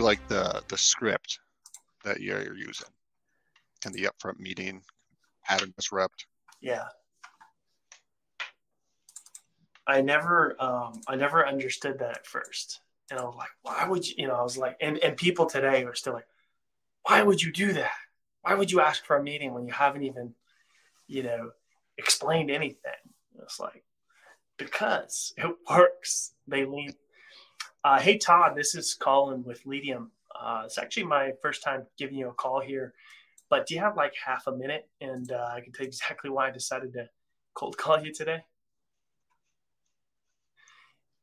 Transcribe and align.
like 0.00 0.26
the 0.28 0.62
the 0.68 0.78
script 0.78 1.40
that 2.04 2.20
you're 2.20 2.56
using 2.56 2.88
and 3.84 3.94
the 3.94 4.08
upfront 4.08 4.38
meeting, 4.38 4.82
having 5.42 5.72
disrupt. 5.76 6.26
Yeah. 6.60 6.84
I 9.86 10.00
never, 10.00 10.56
um, 10.62 11.00
I 11.08 11.16
never 11.16 11.46
understood 11.46 11.98
that 11.98 12.18
at 12.18 12.26
first, 12.26 12.80
and 13.10 13.18
I 13.18 13.24
was 13.24 13.34
like, 13.36 13.48
why 13.62 13.86
would 13.86 14.08
you? 14.08 14.14
You 14.16 14.28
know, 14.28 14.36
I 14.36 14.42
was 14.42 14.56
like, 14.56 14.76
and 14.80 14.98
and 14.98 15.16
people 15.16 15.46
today 15.46 15.84
are 15.84 15.94
still 15.94 16.12
like, 16.12 16.26
why 17.02 17.22
would 17.22 17.42
you 17.42 17.52
do 17.52 17.72
that? 17.72 17.90
Why 18.42 18.54
would 18.54 18.70
you 18.70 18.80
ask 18.80 19.04
for 19.04 19.16
a 19.16 19.22
meeting 19.22 19.52
when 19.52 19.66
you 19.66 19.72
haven't 19.72 20.04
even, 20.04 20.34
you 21.08 21.24
know, 21.24 21.50
explained 21.98 22.50
anything? 22.50 22.92
It's 23.42 23.58
like 23.58 23.84
because 24.56 25.34
it 25.36 25.52
works. 25.70 26.32
They 26.46 26.64
lean. 26.64 26.94
Uh, 27.84 27.98
hey 27.98 28.16
Todd, 28.16 28.52
this 28.54 28.76
is 28.76 28.94
Collin 28.94 29.42
with 29.42 29.64
Leadium. 29.64 30.10
Uh, 30.40 30.62
it's 30.66 30.78
actually 30.78 31.02
my 31.02 31.32
first 31.42 31.64
time 31.64 31.84
giving 31.98 32.16
you 32.16 32.28
a 32.28 32.32
call 32.32 32.60
here, 32.60 32.94
but 33.50 33.66
do 33.66 33.74
you 33.74 33.80
have 33.80 33.96
like 33.96 34.12
half 34.24 34.46
a 34.46 34.52
minute? 34.52 34.88
And 35.00 35.32
uh, 35.32 35.50
I 35.52 35.60
can 35.62 35.72
tell 35.72 35.82
you 35.82 35.88
exactly 35.88 36.30
why 36.30 36.46
I 36.46 36.52
decided 36.52 36.92
to 36.92 37.08
cold 37.54 37.76
call 37.76 38.00
you 38.00 38.14
today. 38.14 38.44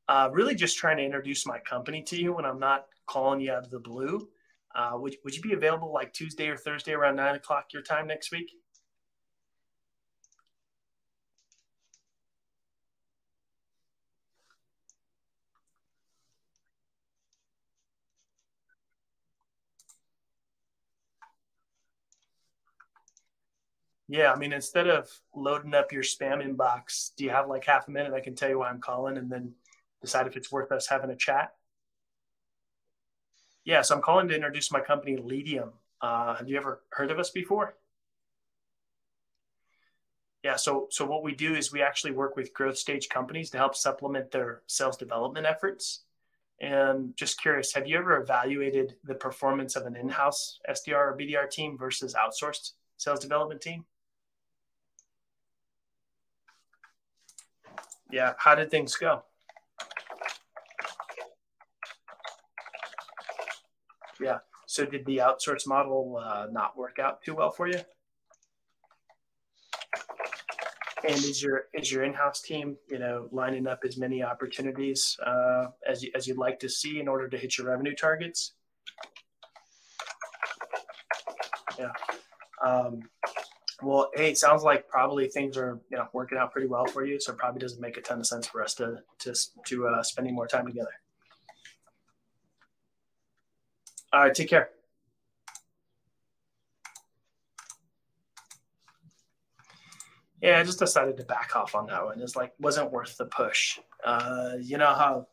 Uh, 0.09 0.29
really, 0.33 0.53
just 0.53 0.77
trying 0.77 0.97
to 0.97 1.05
introduce 1.05 1.45
my 1.45 1.59
company 1.59 2.01
to 2.03 2.17
you 2.17 2.33
when 2.33 2.43
I'm 2.43 2.59
not 2.59 2.87
calling 3.05 3.39
you 3.39 3.53
out 3.53 3.63
of 3.63 3.69
the 3.69 3.79
blue. 3.79 4.27
Uh, 4.75 4.91
would, 4.95 5.15
would 5.23 5.33
you 5.33 5.41
be 5.41 5.53
available 5.53 5.93
like 5.93 6.11
Tuesday 6.11 6.49
or 6.49 6.57
Thursday 6.57 6.91
around 6.91 7.15
nine 7.15 7.35
o'clock 7.35 7.67
your 7.71 7.83
time 7.83 8.05
next 8.05 8.33
week? 8.33 8.51
Yeah, 24.11 24.33
I 24.33 24.37
mean, 24.37 24.53
instead 24.53 24.87
of 24.87 25.07
loading 25.35 25.75
up 25.75 25.91
your 25.91 26.01
spam 26.01 26.43
inbox, 26.43 27.11
do 27.15 27.23
you 27.23 27.29
have 27.29 27.47
like 27.47 27.63
half 27.63 27.87
a 27.87 27.91
minute? 27.91 28.11
I 28.11 28.21
can 28.21 28.33
tell 28.33 28.49
you 28.49 28.57
why 28.57 28.69
I'm 28.69 28.81
calling 28.81 29.17
and 29.17 29.31
then 29.31 29.53
decide 30.01 30.25
if 30.25 30.35
it's 30.35 30.51
worth 30.51 30.71
us 30.71 30.87
having 30.87 31.11
a 31.11 31.15
chat. 31.15 31.53
Yeah, 33.63 33.83
so 33.83 33.95
I'm 33.95 34.01
calling 34.01 34.27
to 34.29 34.35
introduce 34.35 34.71
my 34.71 34.79
company, 34.79 35.15
Leadium. 35.17 35.73
Uh, 36.01 36.35
have 36.35 36.49
you 36.49 36.57
ever 36.57 36.81
heard 36.89 37.11
of 37.11 37.19
us 37.19 37.29
before? 37.29 37.75
Yeah, 40.43 40.55
so 40.55 40.87
so 40.89 41.05
what 41.05 41.21
we 41.21 41.35
do 41.35 41.53
is 41.53 41.71
we 41.71 41.83
actually 41.83 42.13
work 42.13 42.35
with 42.35 42.51
growth 42.51 42.79
stage 42.79 43.09
companies 43.09 43.51
to 43.51 43.57
help 43.59 43.75
supplement 43.75 44.31
their 44.31 44.63
sales 44.65 44.97
development 44.97 45.45
efforts. 45.45 46.05
And 46.59 47.15
just 47.15 47.39
curious, 47.39 47.73
have 47.73 47.85
you 47.85 47.99
ever 47.99 48.19
evaluated 48.19 48.95
the 49.03 49.13
performance 49.13 49.75
of 49.75 49.85
an 49.85 49.95
in-house 49.95 50.59
SDR 50.67 51.13
or 51.13 51.17
BDR 51.17 51.47
team 51.47 51.77
versus 51.77 52.15
outsourced 52.15 52.71
sales 52.97 53.19
development 53.19 53.61
team? 53.61 53.85
Yeah, 58.11 58.33
how 58.37 58.55
did 58.55 58.71
things 58.71 58.95
go? 58.95 59.23
Yeah. 64.19 64.39
So 64.67 64.85
did 64.85 65.05
the 65.05 65.17
outsource 65.17 65.65
model 65.65 66.21
uh, 66.23 66.47
not 66.51 66.77
work 66.77 66.99
out 66.99 67.23
too 67.23 67.35
well 67.35 67.51
for 67.51 67.67
you? 67.67 67.79
And 71.07 71.15
is 71.15 71.41
your 71.41 71.63
is 71.73 71.91
your 71.91 72.03
in-house 72.03 72.41
team, 72.41 72.75
you 72.89 72.99
know, 72.99 73.29
lining 73.31 73.67
up 73.67 73.79
as 73.85 73.97
many 73.97 74.21
opportunities 74.21 75.17
uh, 75.25 75.67
as 75.87 76.03
you, 76.03 76.11
as 76.13 76.27
you'd 76.27 76.37
like 76.37 76.59
to 76.59 76.69
see 76.69 76.99
in 76.99 77.07
order 77.07 77.29
to 77.29 77.37
hit 77.37 77.57
your 77.57 77.67
revenue 77.67 77.95
targets? 77.95 78.53
Yeah. 81.79 81.91
Um, 82.63 82.99
well, 83.81 84.09
hey, 84.15 84.33
sounds 84.33 84.63
like 84.63 84.87
probably 84.87 85.27
things 85.27 85.57
are 85.57 85.79
you 85.89 85.97
know 85.97 86.07
working 86.13 86.37
out 86.37 86.51
pretty 86.51 86.67
well 86.67 86.85
for 86.85 87.05
you. 87.05 87.19
So 87.19 87.33
it 87.33 87.37
probably 87.37 87.59
doesn't 87.59 87.81
make 87.81 87.97
a 87.97 88.01
ton 88.01 88.19
of 88.19 88.27
sense 88.27 88.47
for 88.47 88.63
us 88.63 88.73
to 88.75 89.01
to 89.19 89.33
to 89.65 89.87
uh, 89.87 90.03
spending 90.03 90.35
more 90.35 90.47
time 90.47 90.65
together. 90.65 90.91
All 94.11 94.21
right, 94.21 94.33
take 94.33 94.49
care. 94.49 94.69
Yeah, 100.41 100.59
I 100.59 100.63
just 100.63 100.79
decided 100.79 101.17
to 101.17 101.23
back 101.25 101.55
off 101.55 101.75
on 101.75 101.87
that 101.87 102.03
one. 102.05 102.21
It's 102.21 102.35
like 102.35 102.53
wasn't 102.59 102.91
worth 102.91 103.17
the 103.17 103.25
push. 103.25 103.79
Uh, 104.03 104.53
you 104.59 104.77
know 104.77 104.93
how 104.93 105.27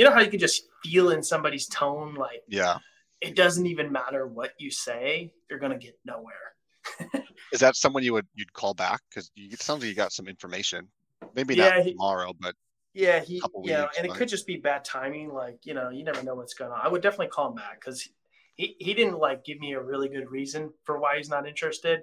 you 0.00 0.06
know 0.06 0.12
how 0.12 0.20
you 0.20 0.30
can 0.30 0.40
just 0.40 0.64
feel 0.82 1.10
in 1.10 1.22
somebody's 1.22 1.66
tone 1.66 2.14
like 2.14 2.42
yeah 2.48 2.78
it 3.20 3.36
doesn't 3.36 3.66
even 3.66 3.92
matter 3.92 4.26
what 4.26 4.52
you 4.58 4.70
say 4.70 5.30
you're 5.50 5.58
gonna 5.58 5.78
get 5.78 5.98
nowhere 6.06 6.54
is 7.52 7.60
that 7.60 7.76
someone 7.76 8.02
you 8.02 8.12
would 8.12 8.26
you'd 8.34 8.52
call 8.52 8.74
back? 8.74 9.00
Because 9.08 9.30
it 9.36 9.60
sounds 9.60 9.82
like 9.82 9.88
you 9.88 9.94
got 9.94 10.12
some 10.12 10.28
information. 10.28 10.88
Maybe 11.34 11.54
yeah, 11.54 11.70
not 11.70 11.84
he, 11.84 11.92
tomorrow 11.92 12.32
but 12.38 12.54
yeah 12.92 13.20
he 13.20 13.40
yeah 13.62 13.82
weeks, 13.82 13.98
and 13.98 14.08
but... 14.08 14.16
it 14.16 14.18
could 14.18 14.28
just 14.28 14.48
be 14.48 14.56
bad 14.56 14.84
timing 14.84 15.32
like 15.32 15.64
you 15.64 15.74
know 15.74 15.90
you 15.90 16.02
never 16.02 16.24
know 16.24 16.34
what's 16.34 16.54
going 16.54 16.72
on 16.72 16.80
i 16.82 16.88
would 16.88 17.00
definitely 17.00 17.28
call 17.28 17.50
him 17.50 17.54
back 17.54 17.78
because 17.78 18.08
he, 18.56 18.74
he 18.80 18.94
didn't 18.94 19.20
like 19.20 19.44
give 19.44 19.60
me 19.60 19.74
a 19.74 19.80
really 19.80 20.08
good 20.08 20.28
reason 20.28 20.72
for 20.82 20.98
why 20.98 21.16
he's 21.16 21.28
not 21.28 21.46
interested. 21.46 22.00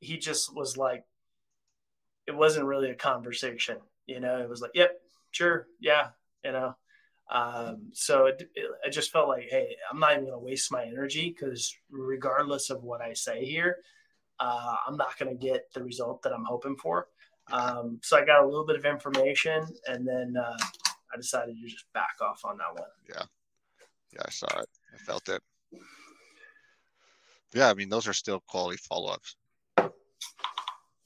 He 0.00 0.18
just 0.18 0.54
was 0.54 0.76
like 0.76 1.04
it 2.26 2.36
wasn't 2.36 2.66
really 2.66 2.90
a 2.90 2.94
conversation 2.94 3.78
you 4.06 4.20
know 4.20 4.38
it 4.38 4.48
was 4.48 4.60
like 4.60 4.72
yep 4.74 5.00
sure 5.30 5.66
yeah 5.80 6.08
you 6.44 6.52
know? 6.52 6.74
Um, 7.30 7.90
so 7.92 8.26
it, 8.26 8.48
it, 8.54 8.70
I 8.84 8.88
just 8.88 9.10
felt 9.10 9.28
like, 9.28 9.48
hey, 9.50 9.76
I'm 9.90 10.00
not 10.00 10.12
even 10.12 10.24
going 10.24 10.32
to 10.32 10.38
waste 10.38 10.72
my 10.72 10.84
energy 10.84 11.28
because 11.28 11.74
regardless 11.90 12.70
of 12.70 12.82
what 12.82 13.02
I 13.02 13.12
say 13.12 13.44
here, 13.44 13.76
uh, 14.40 14.76
I'm 14.86 14.96
not 14.96 15.18
going 15.18 15.36
to 15.36 15.46
get 15.46 15.72
the 15.72 15.82
result 15.82 16.22
that 16.22 16.32
I'm 16.32 16.44
hoping 16.44 16.76
for. 16.76 17.08
Um, 17.50 17.98
so 18.02 18.16
I 18.16 18.24
got 18.24 18.42
a 18.42 18.46
little 18.46 18.66
bit 18.66 18.76
of 18.76 18.84
information, 18.84 19.66
and 19.86 20.06
then 20.06 20.34
uh, 20.36 20.56
I 21.12 21.16
decided 21.16 21.56
to 21.56 21.68
just 21.68 21.90
back 21.94 22.16
off 22.20 22.42
on 22.44 22.58
that 22.58 22.80
one. 22.80 22.90
Yeah, 23.08 23.24
yeah, 24.12 24.22
I 24.24 24.30
saw 24.30 24.46
it. 24.60 24.68
I 24.94 24.98
felt 24.98 25.28
it. 25.28 25.42
Yeah, 27.54 27.70
I 27.70 27.74
mean, 27.74 27.88
those 27.88 28.06
are 28.06 28.12
still 28.12 28.40
quality 28.46 28.76
follow-ups. 28.76 29.36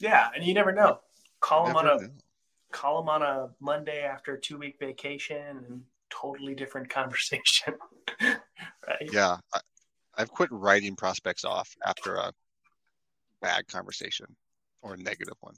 Yeah, 0.00 0.30
and 0.34 0.44
you 0.44 0.54
never 0.54 0.72
know. 0.72 0.98
Call 1.40 1.66
them 1.66 1.76
on 1.76 1.86
a 1.86 2.02
know. 2.02 2.08
call 2.72 3.00
them 3.00 3.08
on 3.08 3.22
a 3.22 3.50
Monday 3.60 4.02
after 4.02 4.34
a 4.34 4.40
two-week 4.40 4.76
vacation, 4.80 5.58
and 5.68 5.82
totally 6.10 6.54
different 6.54 6.88
conversation. 6.90 7.74
right? 8.20 9.08
Yeah, 9.12 9.36
I, 9.54 9.60
I've 10.16 10.30
quit 10.30 10.50
writing 10.50 10.96
prospects 10.96 11.44
off 11.44 11.74
after 11.86 12.16
a 12.16 12.32
bad 13.42 13.66
conversation 13.68 14.26
or 14.82 14.94
a 14.94 14.96
negative 14.96 15.36
one, 15.40 15.54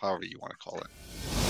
however 0.00 0.24
you 0.24 0.38
want 0.38 0.52
to 0.52 0.58
call 0.58 0.78
it. 0.78 1.41